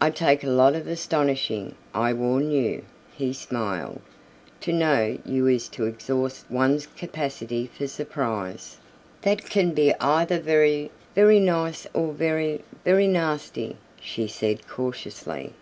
"I 0.00 0.10
take 0.10 0.44
a 0.44 0.48
lot 0.48 0.76
of 0.76 0.86
astonishing, 0.86 1.74
I 1.92 2.12
warn 2.12 2.52
you," 2.52 2.84
he 3.12 3.32
smiled; 3.32 4.00
"to 4.60 4.72
know 4.72 5.18
you 5.24 5.48
is 5.48 5.66
to 5.70 5.86
exhaust 5.86 6.48
one's 6.48 6.86
capacity 6.86 7.66
for 7.76 7.88
surprise." 7.88 8.76
"That 9.22 9.42
can 9.50 9.74
be 9.74 9.92
either 9.96 10.38
very, 10.38 10.92
very 11.16 11.40
nice 11.40 11.84
or 11.94 12.12
very, 12.12 12.62
very 12.84 13.08
nasty," 13.08 13.76
she 14.00 14.28
said 14.28 14.68
cautiously. 14.68 15.52